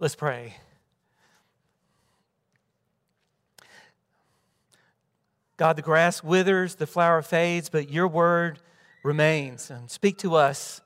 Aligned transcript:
Let's 0.00 0.14
pray. 0.14 0.54
God, 5.56 5.74
the 5.74 5.82
grass 5.82 6.22
withers, 6.22 6.76
the 6.76 6.86
flower 6.86 7.20
fades, 7.20 7.68
but 7.68 7.90
your 7.90 8.06
word 8.06 8.60
remains. 9.02 9.70
And 9.70 9.90
speak 9.90 10.16
to 10.18 10.36
us. 10.36 10.80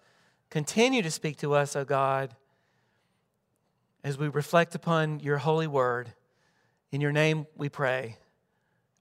Continue 0.48 1.02
to 1.02 1.10
speak 1.10 1.36
to 1.38 1.54
us, 1.54 1.76
O 1.76 1.80
oh 1.80 1.84
God, 1.84 2.34
as 4.02 4.16
we 4.16 4.28
reflect 4.28 4.74
upon 4.74 5.20
your 5.20 5.38
holy 5.38 5.66
word. 5.66 6.14
In 6.90 7.02
your 7.02 7.12
name 7.12 7.46
we 7.54 7.68
pray. 7.68 8.16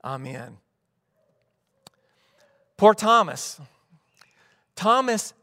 Amen. 0.04 0.58
Poor 2.76 2.94
Thomas. 2.94 3.62
Thomas 4.76 5.34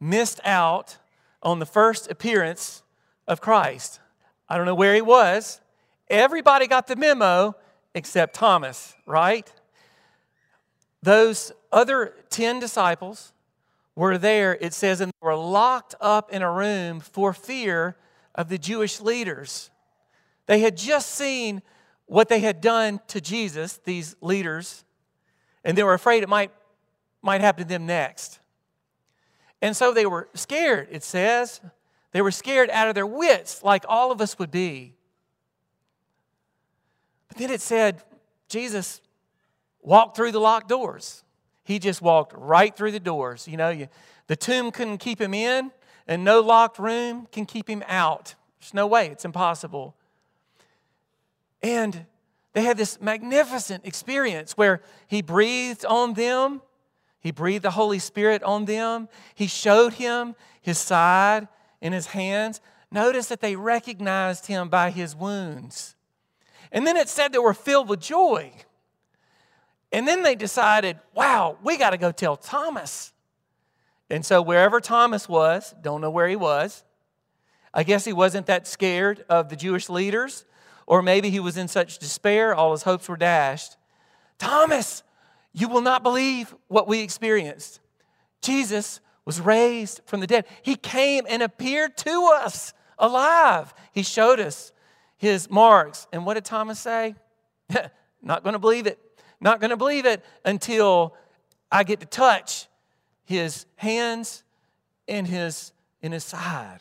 missed 0.00 0.40
out 0.44 0.96
on 1.44 1.60
the 1.60 1.66
first 1.66 2.10
appearance 2.10 2.82
of 3.28 3.40
Christ. 3.40 4.00
I 4.48 4.56
don't 4.56 4.66
know 4.66 4.74
where 4.74 4.94
he 4.94 5.02
was. 5.02 5.60
Everybody 6.08 6.66
got 6.66 6.86
the 6.86 6.96
memo 6.96 7.56
except 7.94 8.34
Thomas, 8.34 8.94
right? 9.06 9.50
Those 11.02 11.52
other 11.72 12.14
10 12.30 12.60
disciples 12.60 13.32
were 13.94 14.18
there, 14.18 14.56
it 14.60 14.74
says, 14.74 15.00
and 15.00 15.10
they 15.10 15.26
were 15.26 15.34
locked 15.34 15.94
up 16.00 16.30
in 16.30 16.42
a 16.42 16.52
room 16.52 17.00
for 17.00 17.32
fear 17.32 17.96
of 18.34 18.48
the 18.48 18.58
Jewish 18.58 19.00
leaders. 19.00 19.70
They 20.46 20.60
had 20.60 20.76
just 20.76 21.10
seen 21.10 21.62
what 22.04 22.28
they 22.28 22.40
had 22.40 22.60
done 22.60 23.00
to 23.08 23.20
Jesus, 23.20 23.78
these 23.84 24.14
leaders, 24.20 24.84
and 25.64 25.76
they 25.76 25.82
were 25.82 25.94
afraid 25.94 26.22
it 26.22 26.28
might, 26.28 26.52
might 27.22 27.40
happen 27.40 27.64
to 27.64 27.68
them 27.68 27.86
next. 27.86 28.38
And 29.62 29.74
so 29.74 29.92
they 29.92 30.06
were 30.06 30.28
scared, 30.34 30.88
it 30.90 31.02
says. 31.02 31.60
They 32.16 32.22
were 32.22 32.30
scared 32.30 32.70
out 32.70 32.88
of 32.88 32.94
their 32.94 33.06
wits, 33.06 33.62
like 33.62 33.84
all 33.86 34.10
of 34.10 34.22
us 34.22 34.38
would 34.38 34.50
be. 34.50 34.94
But 37.28 37.36
then 37.36 37.50
it 37.50 37.60
said, 37.60 38.02
Jesus 38.48 39.02
walked 39.82 40.16
through 40.16 40.32
the 40.32 40.40
locked 40.40 40.66
doors. 40.66 41.24
He 41.62 41.78
just 41.78 42.00
walked 42.00 42.32
right 42.34 42.74
through 42.74 42.92
the 42.92 43.00
doors. 43.00 43.46
You 43.46 43.58
know, 43.58 43.68
you, 43.68 43.88
the 44.28 44.34
tomb 44.34 44.70
couldn't 44.70 44.96
keep 44.96 45.20
him 45.20 45.34
in, 45.34 45.70
and 46.08 46.24
no 46.24 46.40
locked 46.40 46.78
room 46.78 47.28
can 47.32 47.44
keep 47.44 47.68
him 47.68 47.84
out. 47.86 48.34
There's 48.60 48.72
no 48.72 48.86
way, 48.86 49.08
it's 49.08 49.26
impossible. 49.26 49.94
And 51.62 52.06
they 52.54 52.62
had 52.62 52.78
this 52.78 52.98
magnificent 52.98 53.84
experience 53.84 54.52
where 54.52 54.80
he 55.06 55.20
breathed 55.20 55.84
on 55.84 56.14
them, 56.14 56.62
he 57.20 57.30
breathed 57.30 57.64
the 57.64 57.72
Holy 57.72 57.98
Spirit 57.98 58.42
on 58.42 58.64
them, 58.64 59.10
he 59.34 59.46
showed 59.46 59.92
him 59.92 60.34
his 60.62 60.78
side 60.78 61.48
and 61.80 61.94
his 61.94 62.08
hands. 62.08 62.60
Notice 62.90 63.26
that 63.28 63.40
they 63.40 63.56
recognized 63.56 64.46
him 64.46 64.68
by 64.68 64.90
his 64.90 65.14
wounds. 65.14 65.94
And 66.72 66.86
then 66.86 66.96
it 66.96 67.08
said 67.08 67.32
they 67.32 67.38
were 67.38 67.54
filled 67.54 67.88
with 67.88 68.00
joy. 68.00 68.52
And 69.92 70.06
then 70.06 70.22
they 70.22 70.34
decided, 70.34 70.98
wow, 71.14 71.58
we 71.62 71.76
got 71.76 71.90
to 71.90 71.96
go 71.96 72.12
tell 72.12 72.36
Thomas. 72.36 73.12
And 74.10 74.24
so 74.24 74.42
wherever 74.42 74.80
Thomas 74.80 75.28
was, 75.28 75.74
don't 75.80 76.00
know 76.00 76.10
where 76.10 76.28
he 76.28 76.36
was, 76.36 76.84
I 77.72 77.82
guess 77.82 78.04
he 78.04 78.12
wasn't 78.12 78.46
that 78.46 78.66
scared 78.66 79.24
of 79.28 79.48
the 79.48 79.56
Jewish 79.56 79.88
leaders, 79.88 80.44
or 80.86 81.02
maybe 81.02 81.30
he 81.30 81.40
was 81.40 81.56
in 81.56 81.68
such 81.68 81.98
despair, 81.98 82.54
all 82.54 82.72
his 82.72 82.84
hopes 82.84 83.08
were 83.08 83.16
dashed. 83.16 83.76
Thomas, 84.38 85.02
you 85.52 85.68
will 85.68 85.80
not 85.80 86.02
believe 86.02 86.54
what 86.68 86.88
we 86.88 87.00
experienced. 87.00 87.80
Jesus 88.40 89.00
was 89.26 89.40
raised 89.40 90.00
from 90.06 90.20
the 90.20 90.26
dead. 90.26 90.46
He 90.62 90.76
came 90.76 91.24
and 91.28 91.42
appeared 91.42 91.98
to 91.98 92.30
us 92.34 92.72
alive. 92.98 93.74
He 93.92 94.02
showed 94.02 94.40
us 94.40 94.72
his 95.18 95.50
marks. 95.50 96.06
And 96.12 96.24
what 96.24 96.34
did 96.34 96.46
Thomas 96.46 96.78
say? 96.78 97.16
not 98.22 98.42
going 98.42 98.54
to 98.54 98.58
believe 98.58 98.86
it. 98.86 98.98
Not 99.40 99.60
going 99.60 99.70
to 99.70 99.76
believe 99.76 100.06
it 100.06 100.24
until 100.44 101.14
I 101.70 101.84
get 101.84 102.00
to 102.00 102.06
touch 102.06 102.68
his 103.24 103.66
hands 103.74 104.44
and 105.06 105.26
his 105.26 105.72
in 106.00 106.12
his 106.12 106.24
side. 106.24 106.80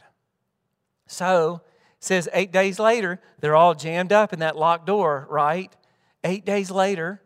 So, 1.07 1.61
says 1.99 2.29
8 2.31 2.51
days 2.51 2.79
later, 2.79 3.19
they're 3.39 3.55
all 3.55 3.73
jammed 3.73 4.13
up 4.13 4.33
in 4.33 4.39
that 4.39 4.55
locked 4.55 4.85
door, 4.85 5.27
right? 5.29 5.75
8 6.23 6.45
days 6.45 6.69
later, 6.69 7.21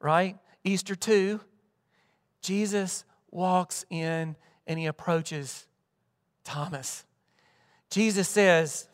right? 0.00 0.38
Easter 0.62 0.94
2, 0.94 1.40
Jesus 2.42 3.04
walks 3.30 3.84
in 3.90 4.36
and 4.70 4.78
he 4.78 4.86
approaches 4.86 5.66
Thomas. 6.44 7.04
Jesus 7.90 8.28
says, 8.28 8.86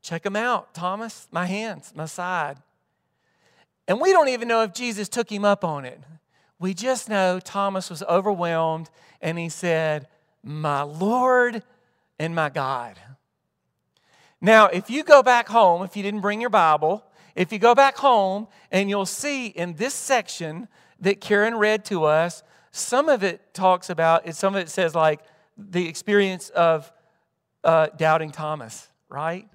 Check 0.00 0.24
him 0.24 0.36
out, 0.36 0.72
Thomas, 0.74 1.26
my 1.32 1.44
hands, 1.44 1.92
my 1.92 2.04
side. 2.04 2.58
And 3.88 4.00
we 4.00 4.12
don't 4.12 4.28
even 4.28 4.46
know 4.46 4.62
if 4.62 4.72
Jesus 4.72 5.08
took 5.08 5.28
him 5.28 5.44
up 5.44 5.64
on 5.64 5.84
it. 5.84 5.98
We 6.60 6.72
just 6.72 7.08
know 7.08 7.40
Thomas 7.40 7.90
was 7.90 8.04
overwhelmed 8.04 8.90
and 9.20 9.38
he 9.38 9.48
said, 9.48 10.06
My 10.44 10.82
Lord 10.82 11.64
and 12.20 12.32
my 12.32 12.48
God. 12.48 12.94
Now, 14.40 14.66
if 14.66 14.88
you 14.88 15.02
go 15.02 15.24
back 15.24 15.48
home, 15.48 15.82
if 15.82 15.96
you 15.96 16.04
didn't 16.04 16.20
bring 16.20 16.40
your 16.40 16.48
Bible, 16.48 17.04
if 17.34 17.52
you 17.52 17.58
go 17.58 17.74
back 17.74 17.96
home 17.96 18.46
and 18.70 18.88
you'll 18.88 19.04
see 19.04 19.48
in 19.48 19.74
this 19.74 19.94
section 19.94 20.68
that 21.00 21.20
Karen 21.20 21.56
read 21.56 21.84
to 21.86 22.04
us, 22.04 22.44
some 22.78 23.08
of 23.08 23.22
it 23.22 23.54
talks 23.54 23.90
about, 23.90 24.34
some 24.34 24.54
of 24.54 24.62
it 24.62 24.68
says 24.68 24.94
like 24.94 25.20
the 25.56 25.88
experience 25.88 26.50
of 26.50 26.90
uh, 27.64 27.88
doubting 27.96 28.30
Thomas, 28.30 28.88
right? 29.08 29.48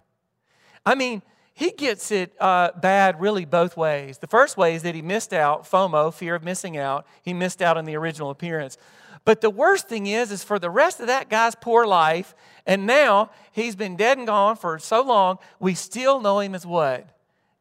I 0.85 0.95
mean, 0.95 1.21
he 1.53 1.71
gets 1.71 2.11
it 2.11 2.33
uh, 2.39 2.71
bad 2.79 3.21
really 3.21 3.45
both 3.45 3.77
ways. 3.77 4.17
The 4.17 4.27
first 4.27 4.57
way 4.57 4.75
is 4.75 4.83
that 4.83 4.95
he 4.95 5.01
missed 5.01 5.33
out, 5.33 5.69
FOMO, 5.69 6.13
fear 6.13 6.35
of 6.35 6.43
missing 6.43 6.77
out. 6.77 7.05
He 7.21 7.33
missed 7.33 7.61
out 7.61 7.77
on 7.77 7.85
the 7.85 7.95
original 7.95 8.31
appearance. 8.31 8.77
But 9.25 9.41
the 9.41 9.49
worst 9.49 9.87
thing 9.87 10.07
is, 10.07 10.31
is 10.31 10.43
for 10.43 10.59
the 10.59 10.69
rest 10.69 10.99
of 10.99 11.07
that 11.07 11.29
guy's 11.29 11.55
poor 11.55 11.85
life, 11.85 12.35
and 12.65 12.85
now 12.85 13.29
he's 13.51 13.75
been 13.75 13.95
dead 13.95 14.17
and 14.17 14.27
gone 14.27 14.57
for 14.57 14.77
so 14.79 15.01
long, 15.01 15.37
we 15.59 15.75
still 15.75 16.19
know 16.19 16.39
him 16.39 16.55
as 16.55 16.65
what? 16.65 17.07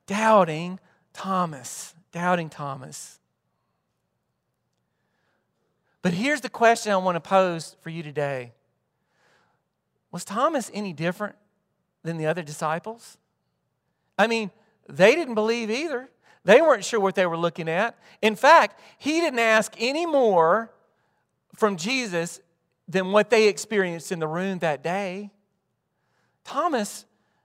Doubting 0.06 0.80
Thomas. 1.12 1.94
Doubting 2.10 2.48
Thomas. 2.48 3.20
But 6.02 6.14
here's 6.14 6.40
the 6.40 6.48
question 6.48 6.92
I 6.92 6.96
want 6.96 7.16
to 7.16 7.20
pose 7.20 7.76
for 7.80 7.90
you 7.90 8.02
today 8.02 8.52
Was 10.10 10.24
Thomas 10.24 10.70
any 10.74 10.92
different 10.92 11.36
than 12.02 12.18
the 12.18 12.26
other 12.26 12.42
disciples? 12.42 13.16
I 14.18 14.26
mean, 14.26 14.50
they 14.88 15.14
didn't 15.14 15.34
believe 15.34 15.70
either. 15.70 16.10
They 16.44 16.60
weren't 16.60 16.84
sure 16.84 16.98
what 16.98 17.14
they 17.14 17.24
were 17.24 17.36
looking 17.36 17.68
at. 17.68 17.96
In 18.20 18.34
fact, 18.34 18.80
he 18.98 19.20
didn't 19.20 19.38
ask 19.38 19.74
any 19.78 20.06
more 20.06 20.72
from 21.54 21.76
Jesus 21.76 22.40
than 22.88 23.12
what 23.12 23.30
they 23.30 23.46
experienced 23.48 24.10
in 24.10 24.18
the 24.18 24.26
room 24.26 24.58
that 24.58 24.82
day. 24.82 25.30
Thomas 26.44 27.04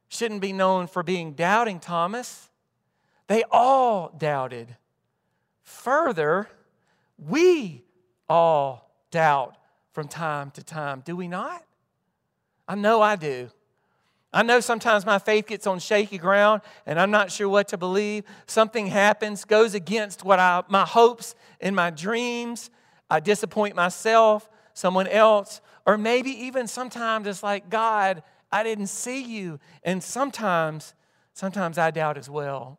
shouldn't 0.10 0.42
be 0.42 0.52
known 0.52 0.88
for 0.88 1.04
being 1.04 1.34
doubting 1.34 1.80
Thomas. 1.80 2.50
They 3.28 3.44
all 3.52 4.16
doubted. 4.18 4.76
Further, 5.64 6.50
we 7.20 7.84
all 8.30 8.92
doubt 9.12 9.56
from 9.92 10.08
time 10.08 10.52
to 10.52 10.64
time, 10.64 11.02
do 11.06 11.16
we 11.16 11.28
not? 11.28 11.64
I 12.68 12.76
know 12.76 13.02
I 13.02 13.16
do. 13.16 13.50
I 14.34 14.44
know 14.44 14.60
sometimes 14.60 15.06
my 15.06 15.20
faith 15.20 15.48
gets 15.48 15.66
on 15.66 15.80
shaky 15.80 16.18
ground 16.18 16.62
and 16.86 17.00
I'm 17.00 17.12
not 17.12 17.32
sure 17.32 17.48
what 17.48 17.70
to 17.70 17.78
believe. 17.78 18.26
Something 18.46 18.88
happens, 18.88 19.46
goes 19.46 19.74
against 19.74 20.24
what 20.24 20.38
I, 20.38 20.64
my 20.68 20.86
hopes 20.86 21.34
and 21.62 21.76
my 21.76 21.90
dreams. 21.90 22.70
I 23.10 23.20
disappoint 23.22 23.76
myself, 23.76 24.50
someone 24.74 25.08
else, 25.08 25.62
or 25.86 25.98
maybe 25.98 26.30
even 26.30 26.68
sometimes 26.68 27.26
it's 27.26 27.42
like, 27.42 27.70
God, 27.70 28.22
I 28.52 28.64
didn't 28.64 28.88
see 28.88 29.24
you. 29.24 29.60
And 29.84 30.04
sometimes, 30.04 30.94
sometimes 31.34 31.78
I 31.78 31.92
doubt 31.92 32.18
as 32.18 32.30
well. 32.30 32.78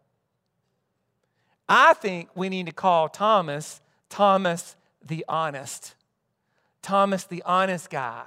I 1.69 1.94
think 1.94 2.28
we 2.34 2.49
need 2.49 2.67
to 2.67 2.72
call 2.72 3.08
Thomas 3.08 3.81
Thomas 4.08 4.76
the 5.04 5.24
honest. 5.28 5.94
Thomas 6.82 7.24
the 7.24 7.42
honest 7.44 7.90
guy. 7.90 8.24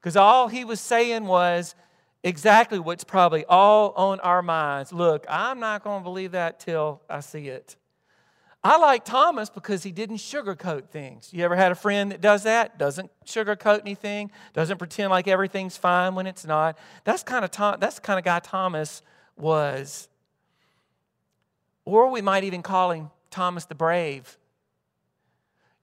Because 0.00 0.16
all 0.16 0.48
he 0.48 0.64
was 0.64 0.80
saying 0.80 1.24
was 1.24 1.74
exactly 2.22 2.78
what's 2.78 3.04
probably 3.04 3.44
all 3.46 3.92
on 3.92 4.20
our 4.20 4.42
minds. 4.42 4.92
Look, 4.92 5.26
I'm 5.28 5.60
not 5.60 5.84
going 5.84 6.00
to 6.00 6.04
believe 6.04 6.32
that 6.32 6.60
till 6.60 7.02
I 7.08 7.20
see 7.20 7.48
it. 7.48 7.76
I 8.64 8.78
like 8.78 9.04
Thomas 9.04 9.50
because 9.50 9.82
he 9.82 9.92
didn't 9.92 10.16
sugarcoat 10.16 10.88
things. 10.88 11.28
You 11.34 11.44
ever 11.44 11.54
had 11.54 11.70
a 11.70 11.74
friend 11.74 12.10
that 12.12 12.22
does 12.22 12.44
that? 12.44 12.78
Doesn't 12.78 13.10
sugarcoat 13.26 13.80
anything, 13.80 14.30
doesn't 14.54 14.78
pretend 14.78 15.10
like 15.10 15.28
everything's 15.28 15.76
fine 15.76 16.14
when 16.14 16.26
it's 16.26 16.46
not. 16.46 16.78
That's 17.04 17.22
kind 17.22 17.44
of 17.44 17.50
Tom, 17.50 17.76
that's 17.78 17.98
kind 17.98 18.18
of 18.18 18.24
guy 18.24 18.38
Thomas 18.38 19.02
was. 19.36 20.08
Or 21.84 22.10
we 22.10 22.22
might 22.22 22.44
even 22.44 22.62
call 22.62 22.92
him 22.92 23.10
Thomas 23.30 23.66
the 23.66 23.74
Brave. 23.74 24.38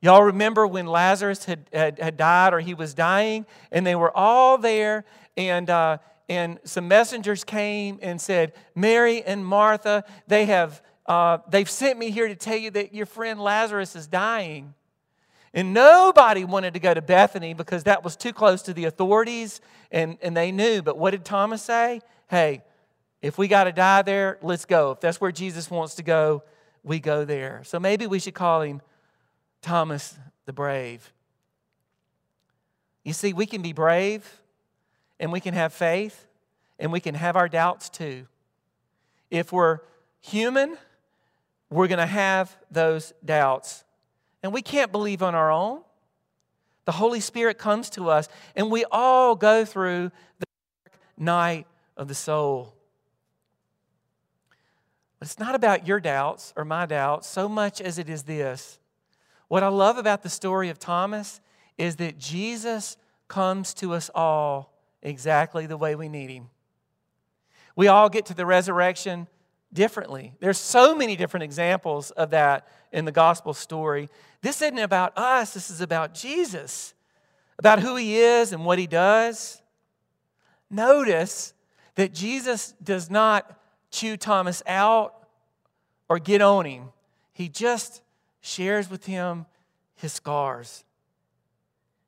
Y'all 0.01 0.24
remember 0.24 0.65
when 0.65 0.88
Lazarus 0.88 1.45
had, 1.45 1.69
had, 1.71 2.00
had, 2.00 2.18
died 2.18 2.53
or 2.53 2.59
he 2.59 2.74
was 2.74 2.94
dying, 2.94 3.45
and 3.71 3.86
they 3.86 3.95
were 3.95 4.15
all 4.18 4.57
there, 4.57 5.06
and, 5.38 5.69
uh, 5.69 6.00
and 6.27 6.59
some 6.63 6.88
messengers 6.88 7.44
came 7.44 8.00
and 8.01 8.19
said, 8.19 8.53
Mary 8.74 9.21
and 9.24 9.45
Martha, 9.45 10.03
they 10.27 10.45
have 10.45 10.81
uh, 11.06 11.39
they've 11.50 11.69
sent 11.69 12.00
me 12.00 12.12
here 12.12 12.27
to 12.27 12.36
tell 12.36 12.56
you 12.56 12.71
that 12.71 12.94
your 12.94 13.06
friend 13.06 13.39
Lazarus 13.42 13.95
is 13.95 14.07
dying. 14.07 14.74
And 15.53 15.74
nobody 15.74 16.45
wanted 16.45 16.74
to 16.75 16.80
go 16.80 16.94
to 16.94 17.01
Bethany 17.01 17.54
because 17.54 17.83
that 17.83 18.04
was 18.04 18.15
too 18.15 18.31
close 18.31 18.62
to 18.62 18.74
the 18.74 18.86
authorities 18.86 19.59
and, 19.92 20.18
and 20.21 20.38
they 20.38 20.51
knew. 20.51 20.81
But 20.81 20.97
what 20.97 21.12
did 21.12 21.25
Thomas 21.25 21.62
say? 21.62 22.00
Hey, 22.30 22.63
if 23.21 23.38
we 23.38 23.50
got 23.50 23.65
to 23.65 23.74
die 23.74 24.01
there, 24.04 24.38
let's 24.42 24.63
go. 24.63 24.92
If 24.92 25.01
that's 25.01 25.19
where 25.19 25.31
Jesus 25.31 25.69
wants 25.69 25.95
to 25.95 26.04
go, 26.04 26.44
we 26.83 27.00
go 27.00 27.25
there. 27.25 27.62
So 27.65 27.80
maybe 27.80 28.07
we 28.07 28.19
should 28.19 28.33
call 28.33 28.62
him 28.62 28.81
Thomas 29.61 30.17
the 30.45 30.53
Brave. 30.53 31.13
You 33.03 33.13
see, 33.13 33.33
we 33.33 33.45
can 33.45 33.61
be 33.61 33.73
brave 33.73 34.41
and 35.19 35.31
we 35.31 35.39
can 35.39 35.53
have 35.53 35.73
faith 35.73 36.27
and 36.79 36.91
we 36.91 36.99
can 36.99 37.15
have 37.15 37.35
our 37.35 37.47
doubts 37.47 37.89
too. 37.89 38.27
If 39.29 39.51
we're 39.51 39.79
human, 40.19 40.77
we're 41.69 41.87
going 41.87 41.99
to 41.99 42.05
have 42.05 42.55
those 42.69 43.13
doubts. 43.23 43.83
And 44.43 44.53
we 44.53 44.61
can't 44.61 44.91
believe 44.91 45.23
on 45.23 45.35
our 45.35 45.51
own. 45.51 45.81
The 46.85 46.91
Holy 46.91 47.19
Spirit 47.19 47.57
comes 47.57 47.89
to 47.91 48.09
us, 48.09 48.27
and 48.55 48.71
we 48.71 48.85
all 48.91 49.35
go 49.35 49.63
through 49.63 50.11
the 50.39 50.45
dark 50.83 50.99
night 51.17 51.67
of 51.95 52.07
the 52.07 52.15
soul. 52.15 52.73
But 55.19 55.27
it's 55.27 55.39
not 55.39 55.53
about 55.53 55.87
your 55.87 55.99
doubts 55.99 56.53
or 56.57 56.65
my 56.65 56.87
doubts 56.87 57.27
so 57.27 57.47
much 57.47 57.79
as 57.79 57.99
it 57.99 58.09
is 58.09 58.23
this. 58.23 58.79
What 59.51 59.63
I 59.63 59.68
love 59.68 59.98
about 59.98 60.24
the 60.24 60.30
story 60.30 60.69
of 60.69 60.80
Thomas 60.80 61.42
is 61.77 61.98
that 61.98 62.18
Jesus 62.18 62.95
comes 63.27 63.74
to 63.74 63.94
us 63.94 64.09
all 64.15 64.74
exactly 65.01 65.65
the 65.65 65.75
way 65.75 65.94
we 65.94 66.07
need 66.07 66.30
him. 66.30 66.50
We 67.75 67.89
all 67.89 68.07
get 68.07 68.27
to 68.27 68.33
the 68.33 68.45
resurrection 68.45 69.27
differently. 69.74 70.36
There's 70.39 70.57
so 70.57 70.95
many 70.95 71.18
different 71.18 71.44
examples 71.44 72.12
of 72.12 72.30
that 72.30 72.65
in 72.94 73.03
the 73.03 73.12
gospel 73.12 73.53
story. 73.53 74.07
This 74.42 74.62
isn't 74.62 74.80
about 74.80 75.18
us, 75.18 75.54
this 75.54 75.69
is 75.69 75.81
about 75.81 76.13
Jesus, 76.13 76.94
about 77.59 77.80
who 77.80 77.97
he 77.97 78.19
is 78.19 78.54
and 78.54 78.63
what 78.63 78.80
he 78.80 78.88
does. 78.88 79.62
Notice 80.69 81.54
that 81.95 82.13
Jesus 82.13 82.74
does 82.81 83.09
not 83.09 83.59
chew 83.92 84.15
Thomas 84.15 84.63
out 84.65 85.27
or 86.07 86.19
get 86.19 86.42
on 86.42 86.63
him, 86.63 86.94
he 87.33 87.50
just 87.50 88.01
shares 88.41 88.89
with 88.89 89.05
him 89.05 89.45
his 89.95 90.13
scars. 90.13 90.83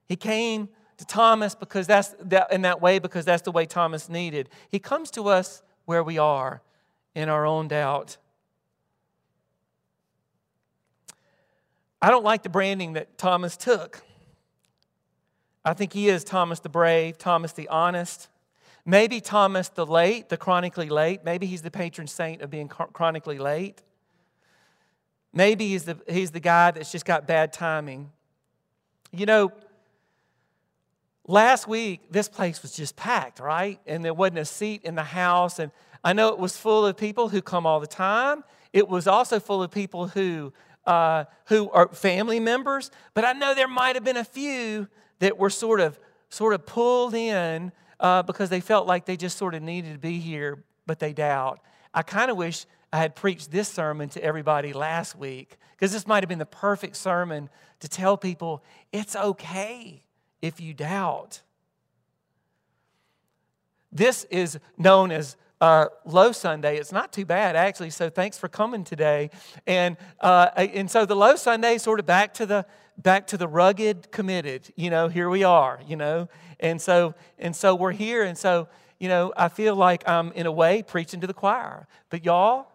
He 0.08 0.16
came 0.16 0.70
to 0.98 1.06
Thomas 1.06 1.56
because 1.56 1.88
that's 1.88 2.16
that, 2.20 2.52
in 2.52 2.64
that 2.64 2.82
way 2.82 3.00
because 3.00 3.26
that's 3.26 3.44
the 3.44 3.52
way 3.52 3.66
Thomas 3.66 4.10
needed. 4.10 4.50
He 4.70 4.80
comes 4.80 5.12
to 5.12 5.28
us 5.28 5.62
where 5.86 6.04
we 6.04 6.18
are 6.18 6.62
in 7.16 7.30
our 7.30 7.46
own 7.46 7.68
doubt. 7.68 8.18
I 12.02 12.10
don't 12.10 12.24
like 12.24 12.44
the 12.44 12.50
branding 12.50 12.94
that 12.94 13.18
Thomas 13.18 13.56
took. 13.56 14.04
I 15.64 15.74
think 15.74 15.94
he 15.94 16.10
is 16.10 16.24
Thomas 16.24 16.60
the 16.60 16.70
brave, 16.70 17.18
Thomas 17.18 17.54
the 17.54 17.70
honest. 17.70 18.28
Maybe 18.86 19.22
Thomas 19.22 19.70
the 19.70 19.86
late, 19.86 20.28
the 20.28 20.36
chronically 20.36 20.90
late. 20.90 21.24
Maybe 21.24 21.46
he's 21.46 21.62
the 21.62 21.72
patron 21.72 22.08
saint 22.08 22.42
of 22.42 22.50
being 22.50 22.68
chronically 22.68 23.38
late. 23.38 23.82
Maybe 25.34 25.70
he's 25.70 25.86
the, 25.86 25.98
he's 26.08 26.32
the 26.32 26.40
guy 26.40 26.72
that's 26.72 26.92
just 26.92 27.06
got 27.06 27.28
bad 27.28 27.52
timing. 27.52 28.12
You 29.12 29.26
know, 29.26 29.52
last 31.28 31.68
week, 31.68 32.12
this 32.12 32.30
place 32.30 32.62
was 32.62 32.74
just 32.74 32.96
packed, 32.96 33.40
right? 33.40 33.80
And 33.88 34.06
there 34.06 34.14
wasn't 34.14 34.40
a 34.40 34.46
seat 34.46 34.84
in 34.84 34.96
the 34.96 35.04
house. 35.04 35.58
And 35.58 35.72
I 36.04 36.14
know 36.14 36.30
it 36.30 36.38
was 36.38 36.56
full 36.56 36.86
of 36.86 36.96
people 36.98 37.30
who 37.30 37.42
come 37.42 37.66
all 37.66 37.80
the 37.80 37.88
time. 37.88 38.44
It 38.74 38.88
was 38.88 39.08
also 39.08 39.40
full 39.40 39.64
of 39.64 39.72
people 39.72 40.08
who, 40.08 40.54
uh, 40.86 41.26
who 41.46 41.70
are 41.72 41.88
family 41.90 42.40
members. 42.40 42.92
But 43.16 43.26
I 43.26 43.34
know 43.34 43.56
there 43.56 43.68
might 43.68 43.96
have 43.96 44.04
been 44.04 44.18
a 44.18 44.24
few 44.24 44.88
that 45.20 45.38
were 45.38 45.50
sort 45.50 45.80
of, 45.80 46.00
sort 46.30 46.54
of 46.54 46.66
pulled 46.66 47.16
in 47.16 47.72
uh, 48.00 48.22
because 48.22 48.50
they 48.50 48.60
felt 48.60 48.86
like 48.86 49.06
they 49.06 49.18
just 49.18 49.38
sort 49.38 49.56
of 49.56 49.64
needed 49.64 49.94
to 49.94 50.00
be 50.00 50.20
here, 50.20 50.64
but 50.86 51.00
they 51.00 51.14
doubt. 51.14 51.60
I 51.94 52.04
kind 52.04 52.30
of 52.30 52.38
wish 52.38 52.66
I 52.94 52.98
had 52.98 53.16
preached 53.16 53.50
this 53.50 53.68
sermon 53.68 54.08
to 54.10 54.24
everybody 54.24 54.72
last 54.72 55.18
week 55.18 55.58
because 55.72 55.92
this 55.92 56.06
might 56.06 56.22
have 56.22 56.30
been 56.30 56.38
the 56.38 56.46
perfect 56.46 56.96
sermon 56.96 57.50
to 57.80 57.90
tell 57.90 58.18
people 58.18 58.64
it's 58.92 59.16
okay 59.16 60.04
if 60.44 60.62
you 60.62 60.76
doubt. 60.76 61.42
This 63.92 64.26
is 64.26 64.60
known 64.78 65.10
as 65.10 65.38
uh, 65.60 65.88
Low 66.06 66.32
Sunday. 66.34 66.78
It's 66.78 66.92
not 66.92 67.12
too 67.12 67.26
bad, 67.26 67.56
actually. 67.56 67.90
So 67.90 68.12
thanks 68.12 68.38
for 68.38 68.48
coming 68.48 68.84
today. 68.84 69.32
And 69.66 69.98
uh, 70.22 70.50
and 70.56 70.90
so 70.90 71.04
the 71.08 71.16
Low 71.16 71.36
Sunday, 71.36 71.80
sort 71.80 72.00
of 72.00 72.06
back 72.06 72.36
to 72.36 72.46
the 72.46 72.64
back 73.00 73.26
to 73.28 73.38
the 73.38 73.48
rugged, 73.48 74.12
committed. 74.12 74.72
You 74.76 74.92
know, 74.92 75.08
here 75.08 75.32
we 75.32 75.44
are. 75.44 75.80
You 75.88 75.96
know, 75.96 76.30
and 76.60 76.80
so 76.80 77.16
and 77.40 77.56
so 77.56 77.74
we're 77.74 77.92
here. 77.92 78.22
And 78.22 78.38
so 78.38 78.68
you 79.00 79.10
know, 79.10 79.34
I 79.36 79.50
feel 79.50 79.76
like 79.76 80.08
I'm 80.08 80.32
in 80.34 80.46
a 80.46 80.52
way 80.52 80.84
preaching 80.84 81.22
to 81.22 81.28
the 81.28 81.34
choir. 81.34 81.88
But 82.12 82.24
y'all, 82.24 82.68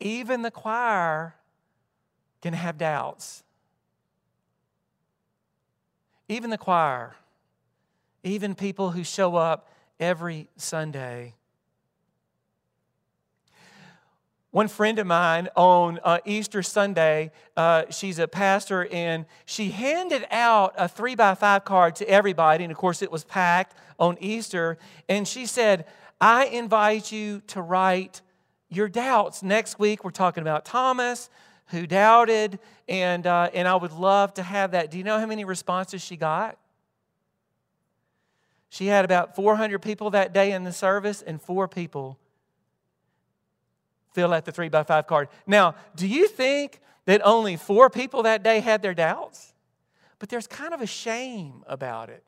even 0.00 0.42
the 0.42 0.50
choir 0.50 1.34
can 2.42 2.52
have 2.52 2.78
doubts. 2.78 3.42
Even 6.28 6.50
the 6.50 6.58
choir, 6.58 7.16
even 8.24 8.54
people 8.54 8.90
who 8.90 9.04
show 9.04 9.36
up 9.36 9.70
every 10.00 10.48
Sunday 10.56 11.34
One 14.56 14.68
friend 14.68 14.98
of 14.98 15.06
mine 15.06 15.50
on 15.54 16.00
uh, 16.02 16.20
Easter 16.24 16.62
Sunday, 16.62 17.30
uh, 17.58 17.82
she's 17.90 18.18
a 18.18 18.26
pastor, 18.26 18.88
and 18.90 19.26
she 19.44 19.68
handed 19.68 20.26
out 20.30 20.72
a 20.78 20.88
three 20.88 21.14
by 21.14 21.34
five 21.34 21.66
card 21.66 21.94
to 21.96 22.08
everybody. 22.08 22.64
And 22.64 22.70
of 22.70 22.78
course, 22.78 23.02
it 23.02 23.12
was 23.12 23.22
packed 23.22 23.76
on 23.98 24.16
Easter. 24.18 24.78
And 25.10 25.28
she 25.28 25.44
said, 25.44 25.84
I 26.22 26.46
invite 26.46 27.12
you 27.12 27.42
to 27.48 27.60
write 27.60 28.22
your 28.68 28.88
doubts. 28.88 29.42
Next 29.42 29.78
week, 29.78 30.04
we're 30.04 30.10
talking 30.10 30.42
about 30.42 30.64
Thomas, 30.64 31.30
who 31.66 31.86
doubted, 31.86 32.58
and, 32.88 33.26
uh, 33.26 33.50
and 33.52 33.66
I 33.66 33.76
would 33.76 33.92
love 33.92 34.34
to 34.34 34.42
have 34.42 34.72
that. 34.72 34.90
Do 34.90 34.98
you 34.98 35.04
know 35.04 35.18
how 35.18 35.26
many 35.26 35.44
responses 35.44 36.02
she 36.02 36.16
got? 36.16 36.58
She 38.68 38.86
had 38.86 39.04
about 39.04 39.36
400 39.36 39.80
people 39.80 40.10
that 40.10 40.32
day 40.32 40.52
in 40.52 40.64
the 40.64 40.72
service, 40.72 41.22
and 41.22 41.40
four 41.40 41.68
people 41.68 42.18
fill 44.12 44.32
out 44.32 44.44
the 44.44 44.52
three 44.52 44.68
by 44.68 44.82
five 44.82 45.06
card. 45.06 45.28
Now, 45.46 45.74
do 45.94 46.06
you 46.06 46.26
think 46.26 46.80
that 47.04 47.20
only 47.24 47.56
four 47.56 47.90
people 47.90 48.22
that 48.24 48.42
day 48.42 48.60
had 48.60 48.82
their 48.82 48.94
doubts? 48.94 49.54
But 50.18 50.30
there's 50.30 50.46
kind 50.46 50.72
of 50.72 50.80
a 50.80 50.86
shame 50.86 51.62
about 51.66 52.08
it. 52.08 52.24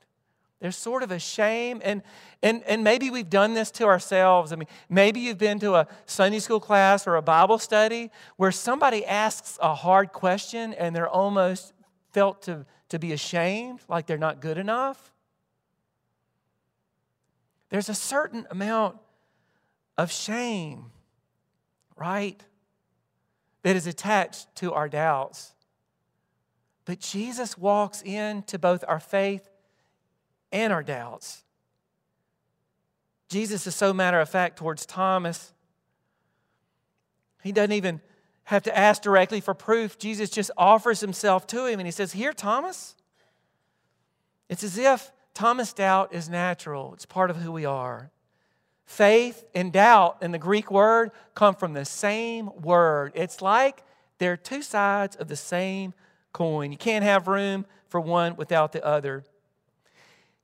There's 0.60 0.76
sort 0.76 1.02
of 1.02 1.12
a 1.12 1.18
shame, 1.18 1.80
and, 1.84 2.02
and, 2.42 2.62
and 2.64 2.82
maybe 2.82 3.10
we've 3.10 3.30
done 3.30 3.54
this 3.54 3.70
to 3.72 3.84
ourselves. 3.84 4.52
I 4.52 4.56
mean, 4.56 4.66
maybe 4.88 5.20
you've 5.20 5.38
been 5.38 5.60
to 5.60 5.76
a 5.76 5.86
Sunday 6.06 6.40
school 6.40 6.58
class 6.58 7.06
or 7.06 7.14
a 7.16 7.22
Bible 7.22 7.58
study 7.58 8.10
where 8.36 8.50
somebody 8.50 9.04
asks 9.06 9.58
a 9.62 9.74
hard 9.74 10.12
question 10.12 10.74
and 10.74 10.96
they're 10.96 11.08
almost 11.08 11.72
felt 12.12 12.42
to, 12.42 12.66
to 12.88 12.98
be 12.98 13.12
ashamed, 13.12 13.80
like 13.88 14.06
they're 14.06 14.18
not 14.18 14.40
good 14.40 14.58
enough. 14.58 15.12
There's 17.68 17.88
a 17.88 17.94
certain 17.94 18.46
amount 18.50 18.96
of 19.96 20.10
shame 20.10 20.90
right? 21.98 22.42
That 23.62 23.76
is 23.76 23.86
attached 23.86 24.54
to 24.56 24.72
our 24.72 24.88
doubts. 24.88 25.54
But 26.84 27.00
Jesus 27.00 27.58
walks 27.58 28.00
into 28.02 28.58
both 28.58 28.84
our 28.88 29.00
faith 29.00 29.47
and 30.52 30.72
our 30.72 30.82
doubts. 30.82 31.44
Jesus 33.28 33.66
is 33.66 33.74
so 33.74 33.92
matter 33.92 34.20
of 34.20 34.28
fact 34.28 34.56
towards 34.56 34.86
Thomas. 34.86 35.52
He 37.42 37.52
doesn't 37.52 37.72
even 37.72 38.00
have 38.44 38.62
to 38.62 38.76
ask 38.76 39.02
directly 39.02 39.40
for 39.40 39.52
proof. 39.52 39.98
Jesus 39.98 40.30
just 40.30 40.50
offers 40.56 41.00
himself 41.00 41.46
to 41.48 41.66
him 41.66 41.78
and 41.78 41.86
he 41.86 41.92
says, 41.92 42.12
Here, 42.12 42.32
Thomas. 42.32 42.96
It's 44.48 44.64
as 44.64 44.78
if 44.78 45.12
Thomas' 45.34 45.72
doubt 45.72 46.14
is 46.14 46.28
natural, 46.28 46.94
it's 46.94 47.06
part 47.06 47.30
of 47.30 47.36
who 47.36 47.52
we 47.52 47.64
are. 47.64 48.10
Faith 48.86 49.44
and 49.54 49.70
doubt 49.70 50.16
in 50.22 50.32
the 50.32 50.38
Greek 50.38 50.70
word 50.70 51.10
come 51.34 51.54
from 51.54 51.74
the 51.74 51.84
same 51.84 52.50
word. 52.62 53.12
It's 53.14 53.42
like 53.42 53.82
they're 54.16 54.38
two 54.38 54.62
sides 54.62 55.14
of 55.16 55.28
the 55.28 55.36
same 55.36 55.92
coin. 56.32 56.72
You 56.72 56.78
can't 56.78 57.04
have 57.04 57.28
room 57.28 57.66
for 57.88 58.00
one 58.00 58.34
without 58.36 58.72
the 58.72 58.84
other. 58.84 59.24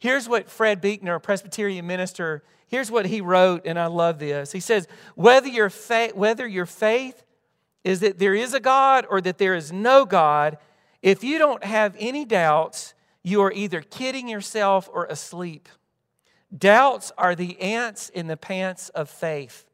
Here's 0.05 0.29
what 0.29 0.51
Fred 0.51 0.83
Buechner, 0.83 1.15
a 1.15 1.19
Presbyterian 1.19 1.87
minister, 1.87 2.43
here's 2.67 2.91
what 2.91 3.07
he 3.07 3.23
wrote, 3.23 3.63
and 3.65 3.79
I 3.79 3.87
love 3.87 4.19
this. 4.19 4.53
He 4.53 4.61
says, 4.61 4.87
whether 5.15 5.49
your, 5.49 5.71
fa- 5.71 6.11
whether 6.13 6.47
your 6.47 6.67
faith 6.67 7.25
is 7.85 8.01
that 8.01 8.19
there 8.19 8.35
is 8.35 8.53
a 8.53 8.61
God 8.61 9.07
or 9.09 9.23
that 9.23 9.39
there 9.39 9.55
is 9.55 9.73
no 9.73 10.05
God, 10.05 10.59
if 11.01 11.25
you 11.25 11.39
don't 11.39 11.65
have 11.65 11.97
any 11.99 12.27
doubts, 12.27 12.93
you 13.23 13.41
are 13.41 13.53
either 13.53 13.81
kidding 13.81 14.29
yourself 14.29 14.91
or 14.93 15.07
asleep. 15.07 15.71
Doubts 16.55 17.11
are 17.17 17.35
the 17.35 17.59
ants 17.59 18.11
in 18.11 18.27
the 18.27 18.37
pants 18.37 18.91
of 18.91 19.09
faith. 19.09 19.65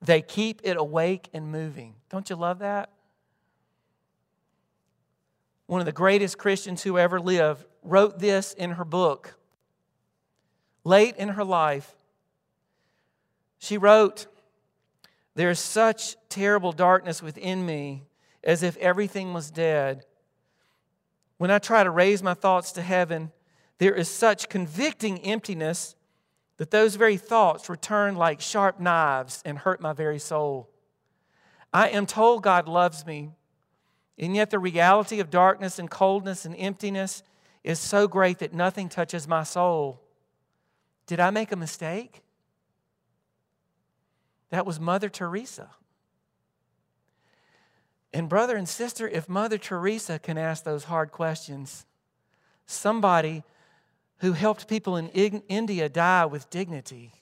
They 0.00 0.22
keep 0.22 0.60
it 0.62 0.76
awake 0.76 1.28
and 1.32 1.50
moving. 1.50 1.96
Don't 2.08 2.30
you 2.30 2.36
love 2.36 2.60
that? 2.60 2.90
One 5.66 5.80
of 5.80 5.86
the 5.86 5.90
greatest 5.90 6.38
Christians 6.38 6.84
who 6.84 6.96
ever 6.96 7.18
lived 7.18 7.64
wrote 7.82 8.20
this 8.20 8.52
in 8.52 8.70
her 8.70 8.84
book. 8.84 9.35
Late 10.86 11.16
in 11.16 11.30
her 11.30 11.42
life, 11.42 11.96
she 13.58 13.76
wrote, 13.76 14.28
There 15.34 15.50
is 15.50 15.58
such 15.58 16.14
terrible 16.28 16.70
darkness 16.70 17.20
within 17.20 17.66
me, 17.66 18.04
as 18.44 18.62
if 18.62 18.76
everything 18.76 19.34
was 19.34 19.50
dead. 19.50 20.04
When 21.38 21.50
I 21.50 21.58
try 21.58 21.82
to 21.82 21.90
raise 21.90 22.22
my 22.22 22.34
thoughts 22.34 22.70
to 22.70 22.82
heaven, 22.82 23.32
there 23.78 23.96
is 23.96 24.08
such 24.08 24.48
convicting 24.48 25.18
emptiness 25.22 25.96
that 26.58 26.70
those 26.70 26.94
very 26.94 27.16
thoughts 27.16 27.68
return 27.68 28.14
like 28.14 28.40
sharp 28.40 28.78
knives 28.78 29.42
and 29.44 29.58
hurt 29.58 29.80
my 29.80 29.92
very 29.92 30.20
soul. 30.20 30.70
I 31.74 31.88
am 31.88 32.06
told 32.06 32.44
God 32.44 32.68
loves 32.68 33.04
me, 33.04 33.32
and 34.20 34.36
yet 34.36 34.50
the 34.50 34.60
reality 34.60 35.18
of 35.18 35.30
darkness 35.30 35.80
and 35.80 35.90
coldness 35.90 36.44
and 36.44 36.54
emptiness 36.56 37.24
is 37.64 37.80
so 37.80 38.06
great 38.06 38.38
that 38.38 38.54
nothing 38.54 38.88
touches 38.88 39.26
my 39.26 39.42
soul. 39.42 40.05
Did 41.06 41.20
I 41.20 41.30
make 41.30 41.52
a 41.52 41.56
mistake? 41.56 42.22
That 44.50 44.66
was 44.66 44.80
Mother 44.80 45.08
Teresa. 45.08 45.70
And, 48.12 48.28
brother 48.28 48.56
and 48.56 48.68
sister, 48.68 49.08
if 49.08 49.28
Mother 49.28 49.58
Teresa 49.58 50.18
can 50.18 50.38
ask 50.38 50.64
those 50.64 50.84
hard 50.84 51.12
questions, 51.12 51.84
somebody 52.64 53.44
who 54.18 54.32
helped 54.32 54.68
people 54.68 54.96
in 54.96 55.08
India 55.10 55.88
die 55.88 56.24
with 56.24 56.48
dignity, 56.48 57.12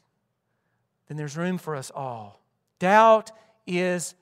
then 1.09 1.17
there's 1.17 1.37
room 1.37 1.59
for 1.59 1.75
us 1.75 1.91
all. 1.95 2.41
Doubt 2.79 3.33
is 3.67 4.15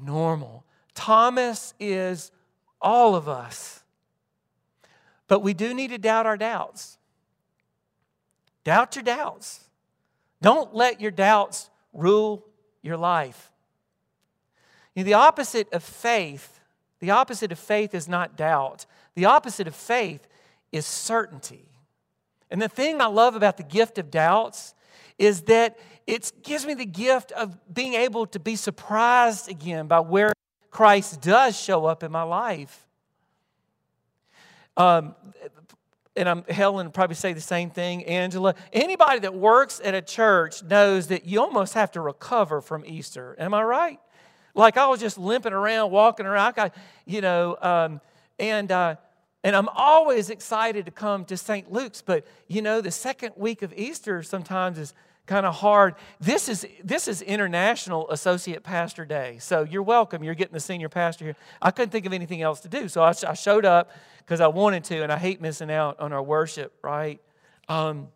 normal. 0.00 0.64
Thomas 0.94 1.74
is 1.80 2.30
all 2.80 3.14
of 3.16 3.28
us. 3.28 3.82
But 5.26 5.40
we 5.40 5.54
do 5.54 5.74
need 5.74 5.88
to 5.88 5.98
doubt 5.98 6.26
our 6.26 6.36
doubts. 6.36 6.98
Doubt 8.64 8.96
your 8.96 9.02
doubts. 9.02 9.60
Don't 10.40 10.74
let 10.74 11.00
your 11.00 11.10
doubts 11.10 11.70
rule 11.92 12.44
your 12.82 12.96
life. 12.96 13.52
You 14.94 15.02
know, 15.02 15.06
the 15.06 15.14
opposite 15.14 15.72
of 15.72 15.82
faith, 15.82 16.60
the 17.00 17.10
opposite 17.10 17.52
of 17.52 17.58
faith 17.58 17.94
is 17.94 18.08
not 18.08 18.36
doubt. 18.36 18.86
The 19.14 19.26
opposite 19.26 19.68
of 19.68 19.74
faith 19.74 20.26
is 20.72 20.86
certainty. 20.86 21.68
And 22.50 22.60
the 22.60 22.68
thing 22.68 23.00
I 23.00 23.06
love 23.06 23.36
about 23.36 23.56
the 23.56 23.62
gift 23.62 23.98
of 23.98 24.10
doubts 24.10 24.74
is 25.18 25.42
that 25.42 25.78
it 26.06 26.32
gives 26.42 26.66
me 26.66 26.74
the 26.74 26.86
gift 26.86 27.32
of 27.32 27.56
being 27.72 27.94
able 27.94 28.26
to 28.26 28.38
be 28.38 28.56
surprised 28.56 29.48
again 29.48 29.86
by 29.86 30.00
where 30.00 30.32
Christ 30.70 31.20
does 31.20 31.58
show 31.58 31.86
up 31.86 32.02
in 32.02 32.12
my 32.12 32.22
life. 32.22 32.86
Um, 34.76 35.14
and 36.16 36.28
I'm 36.28 36.44
Helen 36.44 36.90
probably 36.90 37.16
say 37.16 37.32
the 37.32 37.40
same 37.40 37.70
thing, 37.70 38.04
Angela. 38.04 38.54
Anybody 38.72 39.20
that 39.20 39.34
works 39.34 39.80
at 39.82 39.94
a 39.94 40.02
church 40.02 40.62
knows 40.62 41.08
that 41.08 41.26
you 41.26 41.40
almost 41.40 41.74
have 41.74 41.90
to 41.92 42.00
recover 42.00 42.60
from 42.60 42.84
Easter. 42.86 43.34
Am 43.38 43.52
I 43.52 43.62
right? 43.62 44.00
Like 44.54 44.76
I 44.76 44.86
was 44.86 45.00
just 45.00 45.18
limping 45.18 45.52
around, 45.52 45.90
walking 45.90 46.26
around. 46.26 46.46
I 46.46 46.52
got, 46.52 46.74
you 47.04 47.20
know, 47.20 47.56
um, 47.60 48.00
and 48.38 48.70
uh, 48.70 48.96
and 49.42 49.56
I'm 49.56 49.68
always 49.68 50.30
excited 50.30 50.86
to 50.86 50.92
come 50.92 51.24
to 51.26 51.36
St. 51.36 51.70
Luke's, 51.70 52.00
but 52.00 52.24
you 52.46 52.62
know, 52.62 52.80
the 52.80 52.90
second 52.90 53.32
week 53.36 53.62
of 53.62 53.74
Easter 53.76 54.22
sometimes 54.22 54.78
is 54.78 54.94
kind 55.26 55.46
of 55.46 55.56
hard. 55.56 55.94
This 56.20 56.48
is 56.48 56.66
this 56.82 57.08
is 57.08 57.22
International 57.22 58.08
Associate 58.10 58.62
Pastor 58.62 59.04
Day, 59.04 59.38
so 59.40 59.64
you're 59.64 59.82
welcome. 59.82 60.22
You're 60.22 60.34
getting 60.34 60.54
the 60.54 60.60
senior 60.60 60.88
pastor 60.88 61.24
here. 61.24 61.36
I 61.60 61.72
couldn't 61.72 61.90
think 61.90 62.06
of 62.06 62.12
anything 62.12 62.42
else 62.42 62.60
to 62.60 62.68
do, 62.68 62.88
so 62.88 63.02
I, 63.02 63.12
I 63.26 63.34
showed 63.34 63.64
up 63.64 63.90
because 64.24 64.40
I 64.40 64.46
wanted 64.46 64.84
to, 64.84 65.02
and 65.02 65.12
I 65.12 65.18
hate 65.18 65.40
missing 65.40 65.70
out 65.70 66.00
on 66.00 66.12
our 66.12 66.22
worship. 66.22 66.72
Right. 66.82 67.20
Um, 67.68 68.08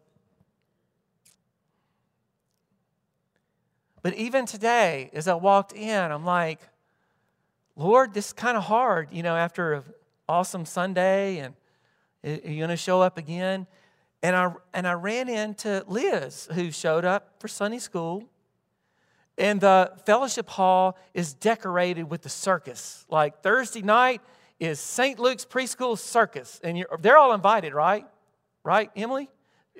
but 4.02 4.14
even 4.14 4.46
today, 4.46 5.10
as 5.12 5.28
I 5.28 5.34
walked 5.34 5.72
in, 5.72 6.10
I'm 6.12 6.24
like, 6.24 6.60
Lord, 7.76 8.14
this 8.14 8.28
is 8.28 8.32
kind 8.32 8.56
of 8.56 8.64
hard, 8.64 9.08
you 9.12 9.22
know, 9.22 9.36
after 9.36 9.74
an 9.74 9.82
awesome 10.28 10.64
Sunday, 10.64 11.38
and 11.38 11.54
are 12.24 12.50
you 12.50 12.58
going 12.58 12.70
to 12.70 12.76
show 12.76 13.00
up 13.00 13.18
again? 13.18 13.66
And 14.22 14.34
I, 14.34 14.52
and 14.74 14.86
I 14.86 14.94
ran 14.94 15.28
into 15.28 15.84
Liz, 15.86 16.48
who 16.54 16.72
showed 16.72 17.04
up 17.04 17.34
for 17.38 17.46
Sunday 17.46 17.78
school. 17.78 18.24
And 19.36 19.60
the 19.60 19.92
fellowship 20.04 20.48
hall 20.48 20.98
is 21.14 21.32
decorated 21.32 22.10
with 22.10 22.22
the 22.22 22.28
circus. 22.28 23.06
Like 23.08 23.42
Thursday 23.42 23.82
night 23.82 24.20
is 24.60 24.80
St. 24.80 25.18
Luke's 25.18 25.44
Preschool 25.44 25.96
Circus. 25.98 26.60
And 26.62 26.84
they're 27.00 27.18
all 27.18 27.32
invited, 27.32 27.74
right? 27.74 28.06
Right, 28.64 28.90
Emily? 28.96 29.28